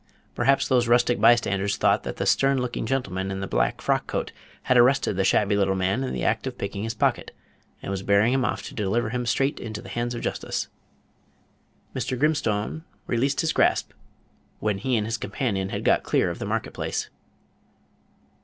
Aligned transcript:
Perhaps 0.33 0.67
those 0.67 0.87
rustic 0.87 1.21
by 1.21 1.35
standers 1.35 1.77
thought 1.77 2.01
that 2.01 2.15
the 2.17 2.25
stern 2.25 2.57
looking 2.59 2.87
gentleman 2.87 3.29
in 3.29 3.39
the 3.39 3.45
black 3.45 3.81
frockcoat 3.81 4.31
had 4.63 4.75
arrested 4.75 5.15
the 5.15 5.23
shabby 5.23 5.55
little 5.55 5.75
man 5.75 6.03
in 6.03 6.11
the 6.11 6.23
act 6.23 6.47
of 6.47 6.57
picking 6.57 6.81
his 6.81 6.95
pocket, 6.95 7.29
and 7.83 7.91
was 7.91 8.01
bearing 8.01 8.33
him 8.33 8.43
off 8.43 8.63
to 8.63 8.73
deliver 8.73 9.09
him 9.11 9.27
straight 9.27 9.59
into 9.59 9.79
the 9.79 9.89
hands 9.89 10.15
of 10.15 10.23
justice. 10.23 10.69
Mr. 11.95 12.17
Grimstone 12.17 12.83
released 13.05 13.41
his 13.41 13.53
grasp 13.53 13.91
when 14.59 14.79
he 14.79 14.97
and 14.97 15.05
his 15.05 15.17
companion 15.17 15.69
had 15.69 15.85
got 15.85 16.01
clear 16.01 16.31
of 16.31 16.39
the 16.39 16.45
market 16.45 16.73
place. 16.73 17.11